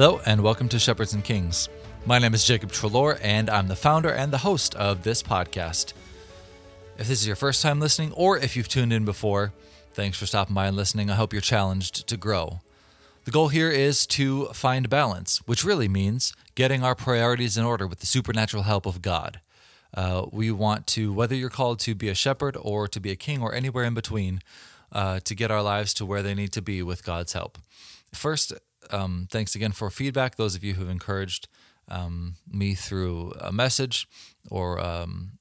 [0.00, 1.68] Hello, and welcome to Shepherds and Kings.
[2.06, 5.92] My name is Jacob Trelor, and I'm the founder and the host of this podcast.
[6.96, 9.52] If this is your first time listening, or if you've tuned in before,
[9.92, 11.10] thanks for stopping by and listening.
[11.10, 12.60] I hope you're challenged to grow.
[13.26, 17.86] The goal here is to find balance, which really means getting our priorities in order
[17.86, 19.42] with the supernatural help of God.
[19.92, 23.16] Uh, we want to, whether you're called to be a shepherd or to be a
[23.16, 24.40] king or anywhere in between,
[24.92, 27.58] uh, to get our lives to where they need to be with God's help.
[28.14, 28.54] First,
[28.92, 30.36] um, thanks again for feedback.
[30.36, 31.48] Those of you who've encouraged
[31.88, 34.08] um, me through a message
[34.50, 35.32] or um,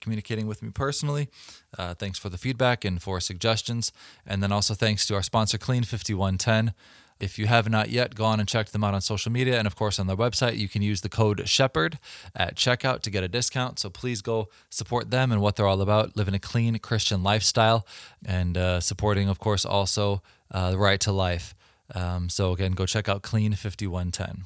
[0.00, 1.28] communicating with me personally.
[1.76, 3.92] Uh, thanks for the feedback and for suggestions.
[4.26, 6.74] And then also thanks to our sponsor, Clean 5110.
[7.18, 9.74] If you have not yet gone and checked them out on social media and, of
[9.74, 11.98] course, on their website, you can use the code SHEPHERD
[12.34, 13.78] at checkout to get a discount.
[13.78, 17.86] So please go support them and what they're all about, living a clean Christian lifestyle
[18.24, 21.54] and uh, supporting, of course, also uh, the right to life.
[21.94, 24.44] Um, so, again, go check out Clean 5110.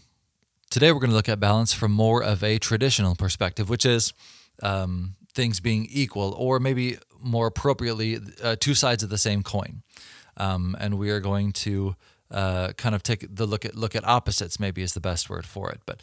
[0.70, 4.12] Today, we're going to look at balance from more of a traditional perspective, which is
[4.62, 9.82] um, things being equal, or maybe more appropriately, uh, two sides of the same coin.
[10.36, 11.96] Um, and we are going to
[12.30, 14.60] uh, kind of take the look at look at opposites.
[14.60, 16.02] Maybe is the best word for it, but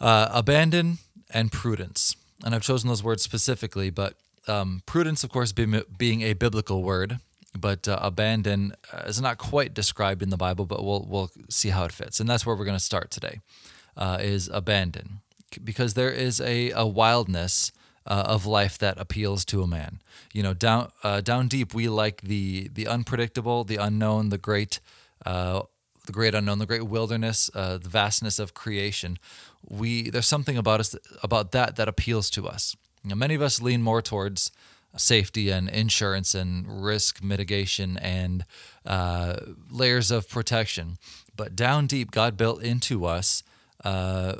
[0.00, 0.98] uh, abandon
[1.30, 2.16] and prudence.
[2.44, 4.14] And I've chosen those words specifically, but
[4.46, 7.18] um, prudence, of course, being, being a biblical word,
[7.60, 11.70] but uh, abandon uh, is not quite described in the Bible, but we'll we'll see
[11.70, 13.40] how it fits, and that's where we're going to start today.
[13.96, 15.20] Uh, is abandon
[15.64, 17.72] because there is a, a wildness
[18.06, 20.00] uh, of life that appeals to a man.
[20.32, 24.78] You know, down uh, down deep, we like the the unpredictable, the unknown, the great,
[25.26, 25.62] uh,
[26.06, 29.18] the great unknown, the great wilderness, the vastness of creation.
[29.68, 32.76] We there's something about us about that that appeals to us.
[33.02, 34.52] You know, many of us lean more towards
[34.98, 38.44] safety and insurance and risk mitigation and
[38.84, 39.36] uh,
[39.70, 40.96] layers of protection.
[41.36, 43.42] But down deep, God built into us
[43.84, 44.36] uh,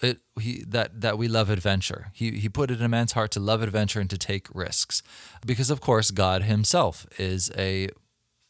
[0.00, 2.10] it, he, that that we love adventure.
[2.12, 5.02] He he put it in a man's heart to love adventure and to take risks,
[5.46, 7.88] because of course God Himself is a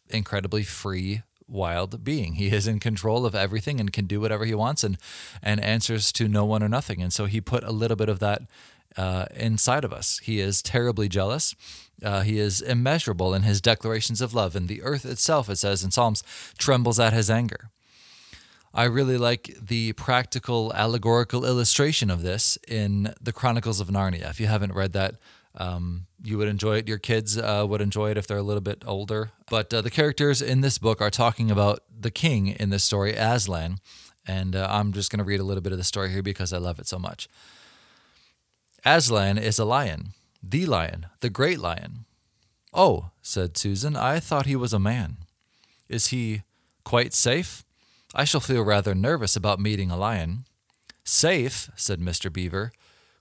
[0.08, 2.34] incredibly free wild being.
[2.34, 4.96] He is in control of everything and can do whatever he wants and
[5.42, 7.02] and answers to no one or nothing.
[7.02, 8.42] And so he put a little bit of that
[8.96, 10.20] uh, inside of us.
[10.22, 11.54] He is terribly jealous.
[12.02, 15.84] Uh, he is immeasurable in his declarations of love, and the earth itself, it says
[15.84, 16.22] in Psalms,
[16.58, 17.70] trembles at his anger.
[18.74, 24.28] I really like the practical allegorical illustration of this in the Chronicles of Narnia.
[24.28, 25.14] If you haven't read that,
[25.56, 26.88] um, you would enjoy it.
[26.88, 29.30] Your kids uh, would enjoy it if they're a little bit older.
[29.48, 33.14] But uh, the characters in this book are talking about the king in this story,
[33.14, 33.78] Aslan.
[34.26, 36.52] And uh, I'm just going to read a little bit of the story here because
[36.52, 37.28] I love it so much.
[38.84, 40.12] Aslan is a lion,
[40.42, 42.04] the lion, the great lion.
[42.72, 45.18] Oh, said Susan, I thought he was a man.
[45.88, 46.42] Is he
[46.84, 47.64] quite safe?
[48.14, 50.44] I shall feel rather nervous about meeting a lion.
[51.02, 52.32] Safe, said Mr.
[52.32, 52.72] Beaver.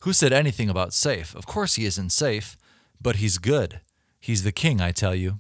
[0.02, 1.34] Who said anything about safe?
[1.36, 2.58] Of course he isn't safe,
[3.02, 3.80] but he's good.
[4.20, 5.40] He's the king, I tell you.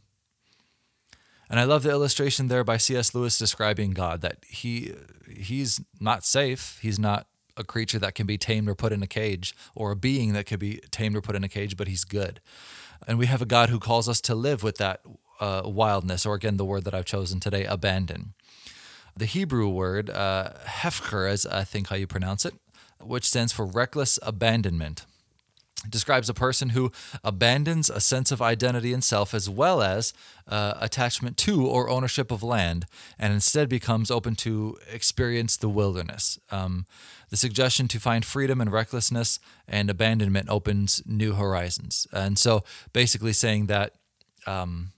[1.49, 3.13] And I love the illustration there by C.S.
[3.13, 4.93] Lewis describing God that he
[5.29, 6.79] he's not safe.
[6.81, 7.27] He's not
[7.57, 10.45] a creature that can be tamed or put in a cage, or a being that
[10.45, 12.39] can be tamed or put in a cage, but he's good.
[13.07, 15.01] And we have a God who calls us to live with that
[15.39, 18.33] uh, wildness, or again, the word that I've chosen today, abandon.
[19.15, 22.55] The Hebrew word, uh, hefker, is I think how you pronounce it,
[22.99, 25.05] which stands for reckless abandonment
[25.89, 26.91] describes a person who
[27.23, 30.13] abandons a sense of identity and self as well as
[30.47, 32.85] uh, attachment to or ownership of land
[33.19, 36.39] and instead becomes open to experience the wilderness.
[36.51, 36.85] Um,
[37.29, 42.07] the suggestion to find freedom and recklessness and abandonment opens new horizons.
[42.11, 43.95] And so basically saying that.
[44.45, 44.89] Um,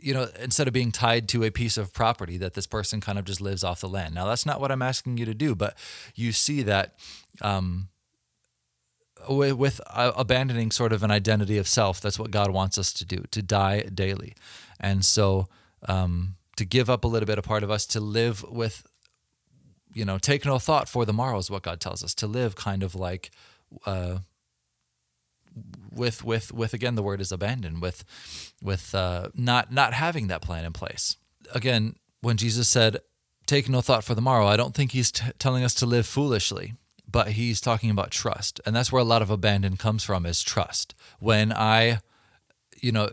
[0.00, 3.18] you know, instead of being tied to a piece of property, that this person kind
[3.18, 4.14] of just lives off the land.
[4.14, 5.76] Now, that's not what I'm asking you to do, but
[6.14, 6.94] you see that
[7.42, 7.88] um,
[9.28, 12.00] with, with uh, abandoning sort of an identity of self.
[12.00, 14.34] That's what God wants us to do, to die daily.
[14.80, 15.48] And so
[15.86, 18.86] um, to give up a little bit of part of us, to live with,
[19.92, 22.56] you know, take no thought for the morrow is what God tells us, to live
[22.56, 23.30] kind of like,
[23.86, 24.18] uh,
[25.92, 28.04] with with with again the word is abandon with
[28.62, 31.16] with uh, not not having that plan in place
[31.54, 32.98] again when jesus said
[33.46, 36.06] take no thought for the morrow i don't think he's t- telling us to live
[36.06, 36.74] foolishly
[37.10, 40.42] but he's talking about trust and that's where a lot of abandon comes from is
[40.42, 42.00] trust when i
[42.80, 43.08] you know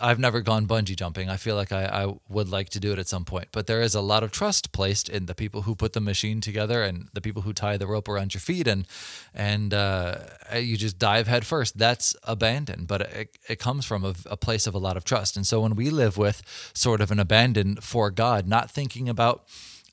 [0.00, 1.28] I've never gone bungee jumping.
[1.28, 3.82] I feel like I, I would like to do it at some point, but there
[3.82, 7.08] is a lot of trust placed in the people who put the machine together and
[7.12, 8.86] the people who tie the rope around your feet, and
[9.34, 10.16] and uh,
[10.56, 11.78] you just dive head first.
[11.78, 15.36] That's abandon, but it, it comes from a, a place of a lot of trust.
[15.36, 16.42] And so when we live with
[16.74, 19.44] sort of an abandon for God, not thinking about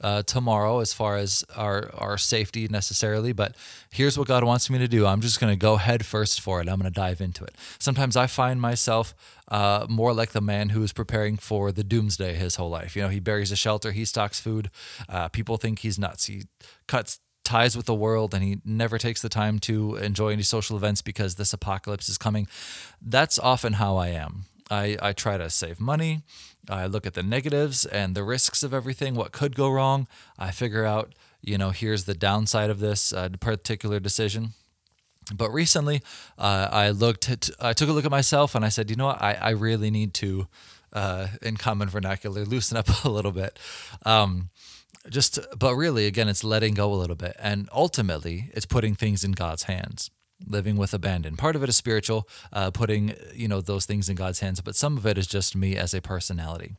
[0.02, 3.56] uh, tomorrow as far as our our safety necessarily, but
[3.92, 5.06] here's what God wants me to do.
[5.06, 6.70] I'm just going to go head first for it.
[6.70, 7.56] I'm going to dive into it.
[7.80, 9.16] Sometimes I find myself
[9.48, 12.96] uh, more like the man who is preparing for the doomsday his whole life.
[12.96, 14.70] You know, he buries a shelter, he stocks food.
[15.08, 16.26] Uh, people think he's nuts.
[16.26, 16.44] He
[16.88, 20.76] cuts ties with the world and he never takes the time to enjoy any social
[20.76, 22.46] events because this apocalypse is coming.
[23.02, 24.47] That's often how I am.
[24.70, 26.22] I, I try to save money.
[26.70, 30.08] I look at the negatives and the risks of everything, what could go wrong.
[30.38, 34.50] I figure out, you know, here's the downside of this uh, particular decision.
[35.34, 36.02] But recently,
[36.38, 39.08] uh, I looked at, I took a look at myself and I said, you know
[39.08, 40.48] what, I, I really need to,
[40.94, 43.60] uh, in common vernacular, loosen up a little bit.
[44.06, 44.50] Um,
[45.10, 49.24] just but really again it's letting go a little bit and ultimately it's putting things
[49.24, 50.12] in god's hands
[50.46, 51.36] living with abandon.
[51.36, 54.76] Part of it is spiritual uh, putting you know those things in god's hands but
[54.76, 56.76] some of it is just me as a personality.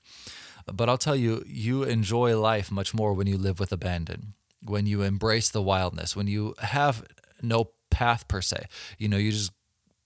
[0.73, 4.35] But i'll tell you you enjoy life much more when you live with abandon
[4.65, 7.05] when you embrace the wildness when you have
[7.43, 8.67] no path per se.
[8.99, 9.53] You know you just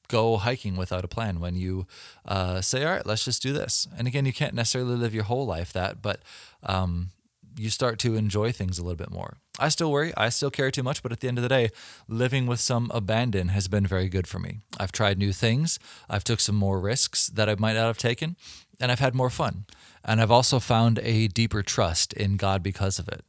[0.08, 1.86] go hiking without a plan when you
[2.26, 3.86] uh, say all right let's just do this.
[3.96, 6.20] And again you can't necessarily live your whole life that but
[6.62, 7.10] um,
[7.56, 9.38] you start to enjoy things a little bit more.
[9.58, 11.70] I still worry, I still care too much, but at the end of the day,
[12.08, 14.60] living with some abandon has been very good for me.
[14.78, 15.78] I've tried new things,
[16.08, 18.36] I've took some more risks that I might not have taken,
[18.80, 19.66] and I've had more fun.
[20.04, 23.24] And I've also found a deeper trust in God because of it,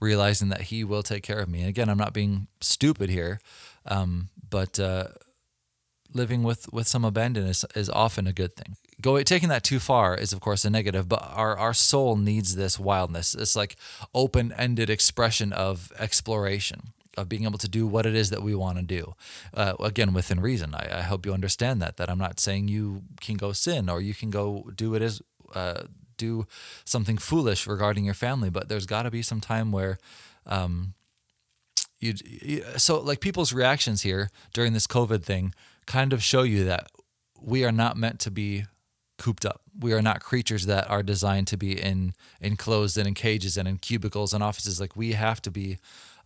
[0.00, 1.60] realizing that He will take care of me.
[1.60, 3.40] And again, I'm not being stupid here,
[3.86, 5.08] um, but uh,
[6.12, 9.78] living with with some abandon is, is often a good thing go taking that too
[9.78, 13.76] far is of course a negative but our our soul needs this wildness it's like
[14.14, 18.78] open-ended expression of exploration of being able to do what it is that we want
[18.78, 19.14] to do.
[19.52, 20.74] Uh, again within reason.
[20.74, 24.00] I, I, hope you understand that that i'm not saying you can go sin or
[24.00, 25.20] you can go do it as
[25.54, 25.82] uh,
[26.16, 26.46] do
[26.84, 29.98] something foolish regarding your family but there's got to be some time where
[30.46, 30.94] um,
[31.98, 32.14] you
[32.76, 35.54] so like people's reactions here during this covid thing
[35.86, 36.88] kind of show you that
[37.40, 38.64] we are not meant to be
[39.18, 39.60] cooped up.
[39.78, 43.68] We are not creatures that are designed to be in enclosed and in cages and
[43.68, 44.80] in cubicles and offices.
[44.80, 45.78] Like we have to be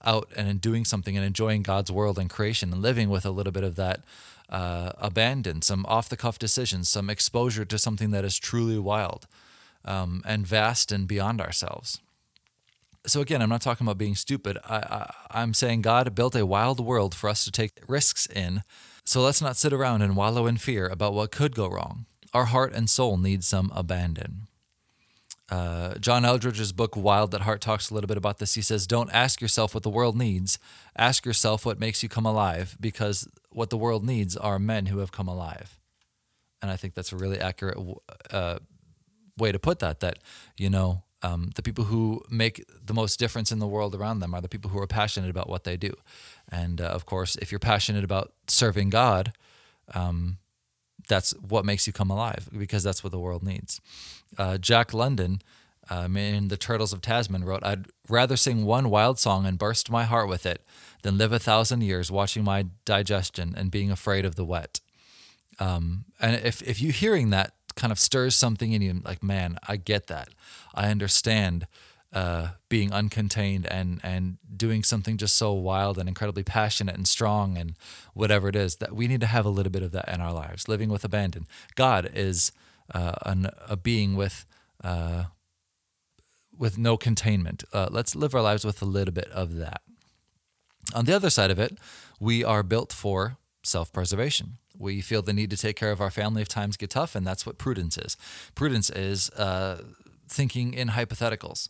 [0.04, 3.52] out and doing something and enjoying God's world and creation and living with a little
[3.52, 4.04] bit of that
[4.48, 9.26] uh, abandon, some off the cuff decisions, some exposure to something that is truly wild
[9.84, 12.00] um, and vast and beyond ourselves.
[13.06, 14.58] So again, I'm not talking about being stupid.
[14.64, 18.62] I, I, I'm saying God built a wild world for us to take risks in.
[19.04, 22.46] So let's not sit around and wallow in fear about what could go wrong our
[22.46, 24.48] heart and soul need some abandon.
[25.50, 28.54] Uh, John Eldredge's book, Wild at Heart, talks a little bit about this.
[28.54, 30.58] He says, Don't ask yourself what the world needs.
[30.96, 34.98] Ask yourself what makes you come alive, because what the world needs are men who
[34.98, 35.78] have come alive.
[36.62, 37.76] And I think that's a really accurate
[38.30, 38.60] uh,
[39.36, 40.00] way to put that.
[40.00, 40.20] That,
[40.56, 44.34] you know, um, the people who make the most difference in the world around them
[44.34, 45.92] are the people who are passionate about what they do.
[46.50, 49.32] And uh, of course, if you're passionate about serving God,
[49.94, 50.38] um,
[51.08, 53.80] that's what makes you come alive because that's what the world needs.
[54.38, 55.42] Uh, Jack London
[55.90, 59.90] um, in The Turtles of Tasman wrote, I'd rather sing one wild song and burst
[59.90, 60.62] my heart with it
[61.02, 64.80] than live a thousand years watching my digestion and being afraid of the wet.
[65.58, 69.58] Um, and if, if you hearing that kind of stirs something in you, like, man,
[69.66, 70.28] I get that.
[70.74, 71.66] I understand
[72.12, 77.56] uh, being uncontained and and doing something just so wild and incredibly passionate and strong
[77.56, 77.74] and
[78.14, 80.32] whatever it is that we need to have a little bit of that in our
[80.32, 80.68] lives.
[80.68, 81.46] Living with abandon.
[81.74, 82.52] God is
[82.94, 84.44] uh, an, a being with
[84.84, 85.24] uh,
[86.58, 87.64] with no containment.
[87.72, 89.80] Uh, let's live our lives with a little bit of that.
[90.94, 91.78] On the other side of it,
[92.20, 94.58] we are built for self-preservation.
[94.78, 97.26] We feel the need to take care of our family if times get tough, and
[97.26, 98.16] that's what prudence is.
[98.54, 99.82] Prudence is uh,
[100.28, 101.68] thinking in hypotheticals.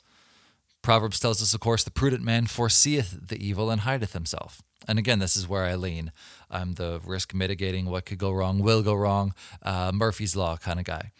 [0.83, 4.63] Proverbs tells us, of course, the prudent man foreseeth the evil and hideth himself.
[4.89, 6.11] And again, this is where I lean.
[6.51, 10.81] I'm the risk mitigating, what could go wrong, will go wrong, uh, Murphy's Law kind
[10.81, 11.13] of guy.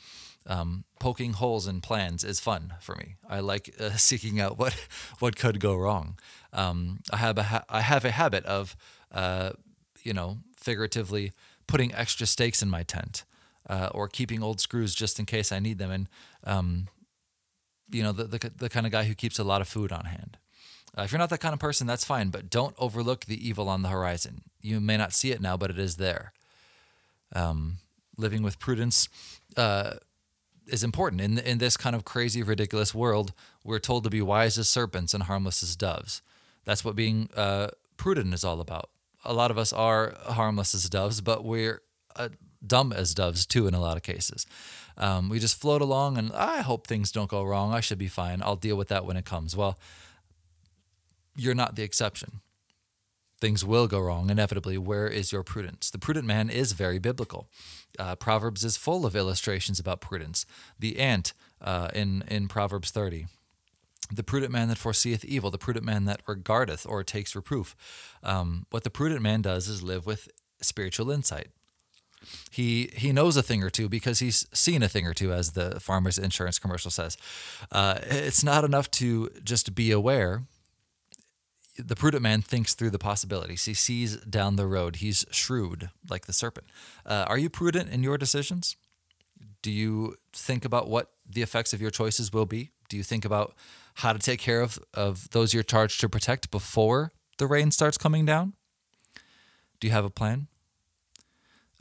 [0.45, 3.15] Um, poking holes in plans is fun for me.
[3.29, 4.75] I like uh, seeking out what
[5.21, 6.19] what could go wrong.
[6.53, 8.77] Um, I have a ha- I have a habit of,
[9.13, 9.51] uh,
[10.03, 11.31] you know, figuratively
[11.69, 13.25] putting extra stakes in my tent,
[13.71, 15.93] uh, or keeping old screws just in case I need them.
[15.93, 16.09] And
[16.45, 16.89] um,
[17.93, 20.05] you know the, the, the kind of guy who keeps a lot of food on
[20.07, 20.39] hand.
[20.97, 23.69] Uh, if you're not that kind of person, that's fine, but don't overlook the evil
[23.69, 24.43] on the horizon.
[24.61, 26.33] You may not see it now, but it is there.
[27.35, 27.79] Um,
[28.19, 29.09] living with prudence
[29.57, 29.95] uh,
[30.67, 33.33] is important in in this kind of crazy, ridiculous world.
[33.65, 36.21] We're told to be wise as serpents and harmless as doves.
[36.65, 38.91] That's what being uh, prudent is all about.
[39.25, 41.81] A lot of us are harmless as doves, but we're
[42.17, 42.29] uh,
[42.65, 44.47] dumb as doves too in a lot of cases.
[44.97, 47.73] Um, we just float along and I hope things don't go wrong.
[47.73, 48.43] I should be fine.
[48.43, 49.57] I'll deal with that when it comes.
[49.57, 49.79] Well,
[51.37, 52.41] you're not the exception.
[53.41, 54.79] Things will go wrong inevitably.
[54.79, 55.91] Where is your prudence?
[55.91, 57.49] The prudent man is very biblical.
[57.99, 60.47] Uh, Proverbs is full of illustrations about prudence.
[60.79, 63.27] The ant uh, in in Proverbs 30
[64.15, 67.75] the prudent man that foreseeth evil, the prudent man that regardeth or takes reproof.
[68.23, 70.29] Um, what the prudent man does is live with
[70.61, 71.49] spiritual insight.
[72.51, 75.53] He he knows a thing or two because he's seen a thing or two, as
[75.53, 77.17] the farmer's insurance commercial says.
[77.71, 80.43] Uh, it's not enough to just be aware.
[81.79, 83.65] The prudent man thinks through the possibilities.
[83.65, 84.97] He sees down the road.
[84.97, 86.67] He's shrewd, like the serpent.
[87.07, 88.77] Uh, are you prudent in your decisions?
[89.63, 92.73] Do you think about what the effects of your choices will be?
[92.89, 93.55] Do you think about
[93.95, 97.97] how to take care of, of those you're charged to protect before the rain starts
[97.97, 98.53] coming down?
[99.81, 100.49] Do you have a plan?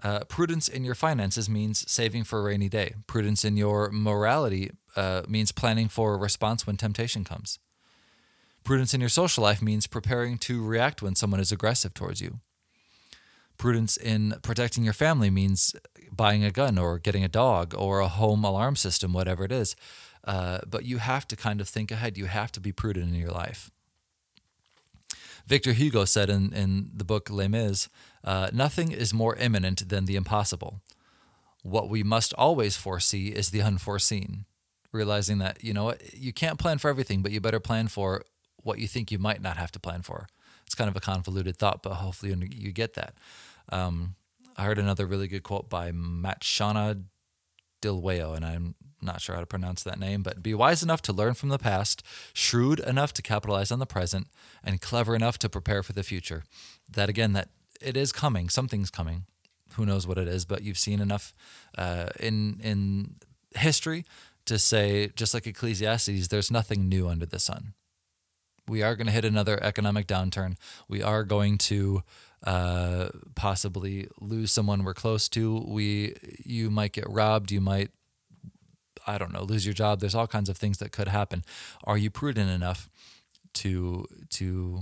[0.03, 2.95] Uh, prudence in your finances means saving for a rainy day.
[3.05, 7.59] Prudence in your morality uh, means planning for a response when temptation comes.
[8.63, 12.39] Prudence in your social life means preparing to react when someone is aggressive towards you.
[13.57, 15.75] Prudence in protecting your family means
[16.11, 19.75] buying a gun or getting a dog or a home alarm system, whatever it is.
[20.23, 22.17] Uh, but you have to kind of think ahead.
[22.17, 23.71] You have to be prudent in your life.
[25.47, 27.89] Victor Hugo said in, in the book Les Mis,
[28.23, 30.81] uh, nothing is more imminent than the impossible.
[31.63, 34.45] What we must always foresee is the unforeseen.
[34.91, 38.23] Realizing that, you know, you can't plan for everything, but you better plan for
[38.63, 40.27] what you think you might not have to plan for.
[40.65, 43.13] It's kind of a convoluted thought, but hopefully you get that.
[43.69, 44.15] Um,
[44.57, 47.03] I heard another really good quote by Matshona
[47.81, 51.13] Dhliwayo, and I'm not sure how to pronounce that name, but be wise enough to
[51.13, 54.27] learn from the past, shrewd enough to capitalize on the present,
[54.63, 56.43] and clever enough to prepare for the future.
[56.89, 57.49] That again, that
[57.81, 58.49] it is coming.
[58.49, 59.25] Something's coming.
[59.73, 60.45] Who knows what it is?
[60.45, 61.33] But you've seen enough
[61.77, 63.15] uh, in in
[63.55, 64.05] history
[64.45, 67.73] to say, just like Ecclesiastes, there's nothing new under the sun.
[68.67, 70.55] We are going to hit another economic downturn.
[70.87, 72.03] We are going to
[72.45, 75.63] uh, possibly lose someone we're close to.
[75.67, 77.51] We, you might get robbed.
[77.51, 77.91] You might
[79.07, 79.99] I don't know, lose your job.
[79.99, 81.43] There's all kinds of things that could happen.
[81.83, 82.89] Are you prudent enough
[83.55, 84.81] to to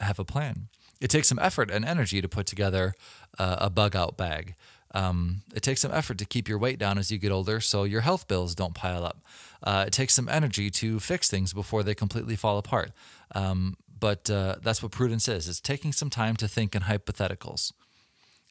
[0.00, 0.68] have a plan?
[1.00, 2.94] It takes some effort and energy to put together
[3.38, 4.54] uh, a bug out bag.
[4.94, 7.84] Um, it takes some effort to keep your weight down as you get older so
[7.84, 9.24] your health bills don't pile up.
[9.62, 12.92] Uh, it takes some energy to fix things before they completely fall apart.
[13.34, 17.72] Um, but uh, that's what prudence is it's taking some time to think in hypotheticals,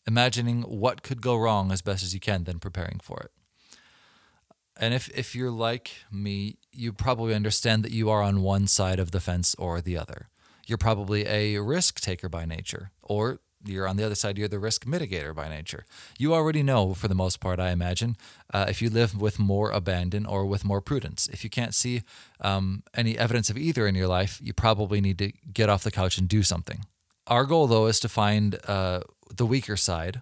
[0.08, 3.32] imagining what could go wrong as best as you can, then preparing for it.
[4.78, 8.98] And if, if you're like me, you probably understand that you are on one side
[8.98, 10.30] of the fence or the other.
[10.68, 14.60] You're probably a risk taker by nature, or you're on the other side, you're the
[14.60, 15.86] risk mitigator by nature.
[16.18, 18.16] You already know, for the most part, I imagine,
[18.54, 21.28] uh, if you live with more abandon or with more prudence.
[21.32, 22.04] If you can't see
[22.40, 25.92] um, any evidence of either in your life, you probably need to get off the
[25.92, 26.86] couch and do something.
[27.28, 29.02] Our goal, though, is to find uh,
[29.36, 30.22] the weaker side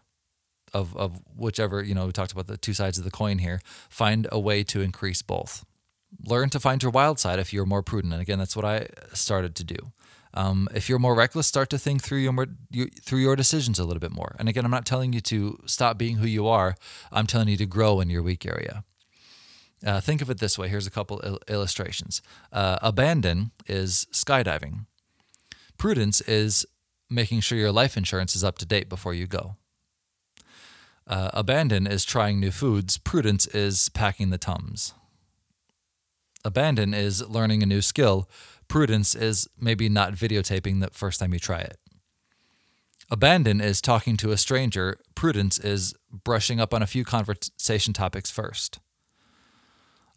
[0.74, 3.62] of, of whichever, you know, we talked about the two sides of the coin here,
[3.90, 5.66] find a way to increase both.
[6.26, 8.14] Learn to find your wild side if you're more prudent.
[8.14, 9.92] And again, that's what I started to do.
[10.34, 13.84] Um, if you're more reckless, start to think through your, your, through your decisions a
[13.84, 14.36] little bit more.
[14.38, 16.76] And again, I'm not telling you to stop being who you are.
[17.12, 18.84] I'm telling you to grow in your weak area.
[19.86, 20.68] Uh, think of it this way.
[20.68, 22.22] Here's a couple il- illustrations.
[22.52, 24.86] Uh, abandon is skydiving.
[25.78, 26.66] Prudence is
[27.10, 29.56] making sure your life insurance is up to date before you go.
[31.08, 32.98] Uh, abandon is trying new foods.
[32.98, 34.94] Prudence is packing the tums.
[36.46, 38.30] Abandon is learning a new skill.
[38.70, 41.78] Prudence is maybe not videotaping the first time you try it.
[43.12, 45.00] Abandon is talking to a stranger.
[45.16, 48.80] Prudence is brushing up on a few conversation topics first.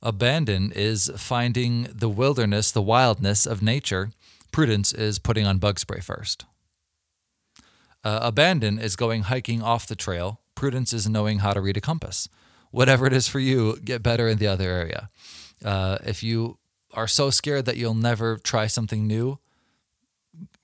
[0.03, 4.11] Abandon is finding the wilderness, the wildness of nature.
[4.53, 6.45] Prudence is putting on bug spray first.
[8.05, 10.41] Uh, abandon is going hiking off the trail.
[10.55, 12.29] Prudence is knowing how to read a compass.
[12.71, 15.09] Whatever it is for you, get better in the other area.
[15.65, 16.59] Uh, if you
[16.93, 19.39] are so scared that you'll never try something new,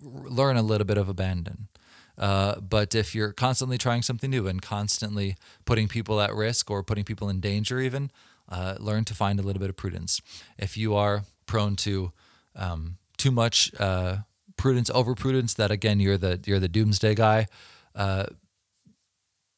[0.00, 1.68] learn a little bit of abandon.
[2.16, 6.82] Uh, but if you're constantly trying something new and constantly putting people at risk or
[6.82, 8.10] putting people in danger, even,
[8.48, 10.20] uh, learn to find a little bit of prudence.
[10.58, 12.12] If you are prone to
[12.56, 14.18] um, too much uh,
[14.56, 17.46] prudence, over prudence, that again you're the you're the doomsday guy.
[17.94, 18.26] Uh,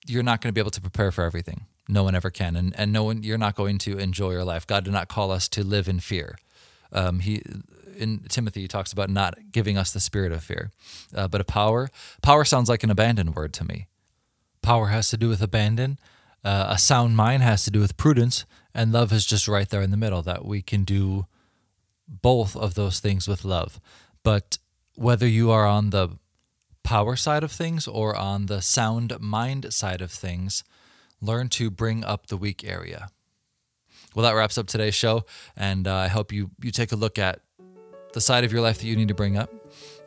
[0.07, 1.67] you're not going to be able to prepare for everything.
[1.89, 4.67] No one ever can, and and no one you're not going to enjoy your life.
[4.67, 6.37] God did not call us to live in fear.
[6.93, 7.43] Um, he
[7.97, 10.71] in Timothy he talks about not giving us the spirit of fear,
[11.15, 11.91] uh, but a power.
[12.23, 13.87] Power sounds like an abandoned word to me.
[14.63, 15.99] Power has to do with abandon.
[16.43, 18.45] Uh, a sound mind has to do with prudence,
[18.75, 20.23] and love is just right there in the middle.
[20.23, 21.27] That we can do
[22.09, 23.81] both of those things with love.
[24.23, 24.59] But
[24.95, 26.19] whether you are on the
[26.83, 30.65] power side of things or on the sound mind side of things,
[31.21, 33.11] learn to bring up the weak area.
[34.15, 35.25] Well, that wraps up today's show,
[35.57, 37.41] and uh, I hope you you take a look at
[38.13, 39.51] the side of your life that you need to bring up.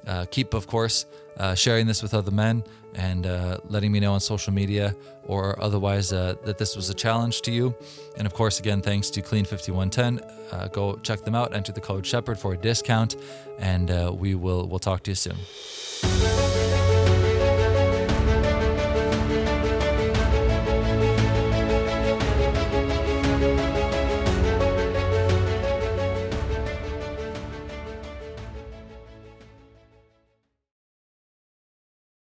[0.06, 1.06] Uh, keep, of course,
[1.38, 2.64] uh, sharing this with other men
[2.96, 4.94] and uh, letting me know on social media
[5.26, 7.74] or otherwise uh, that this was a challenge to you.
[8.18, 10.20] And of course, again, thanks to Clean 5110.
[10.52, 13.16] Uh, go check them out, enter the code Shepherd for a discount,
[13.60, 16.43] and uh, we will we'll talk to you soon.